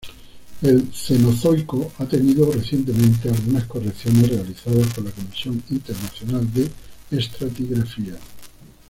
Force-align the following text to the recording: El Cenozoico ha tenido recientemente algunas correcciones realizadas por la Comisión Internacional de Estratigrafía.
El 0.63 0.91
Cenozoico 0.95 1.91
ha 1.99 2.07
tenido 2.07 2.51
recientemente 2.51 3.29
algunas 3.29 3.65
correcciones 3.65 4.29
realizadas 4.29 4.91
por 4.95 5.03
la 5.05 5.11
Comisión 5.11 5.61
Internacional 5.69 6.51
de 6.51 6.71
Estratigrafía. 7.11 8.15